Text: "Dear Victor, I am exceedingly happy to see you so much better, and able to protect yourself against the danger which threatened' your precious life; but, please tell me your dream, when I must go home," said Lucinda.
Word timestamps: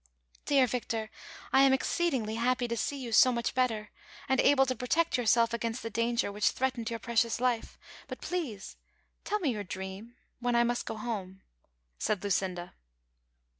"Dear 0.45 0.65
Victor, 0.65 1.11
I 1.53 1.61
am 1.61 1.73
exceedingly 1.73 2.33
happy 2.33 2.67
to 2.67 2.75
see 2.75 2.97
you 2.97 3.11
so 3.11 3.31
much 3.31 3.53
better, 3.53 3.91
and 4.27 4.41
able 4.41 4.65
to 4.65 4.75
protect 4.75 5.15
yourself 5.15 5.53
against 5.53 5.83
the 5.83 5.91
danger 5.91 6.31
which 6.31 6.49
threatened' 6.49 6.89
your 6.89 6.97
precious 6.97 7.39
life; 7.39 7.77
but, 8.07 8.19
please 8.19 8.77
tell 9.23 9.37
me 9.37 9.51
your 9.51 9.63
dream, 9.63 10.15
when 10.39 10.55
I 10.55 10.63
must 10.63 10.87
go 10.87 10.97
home," 10.97 11.43
said 11.99 12.23
Lucinda. 12.23 12.73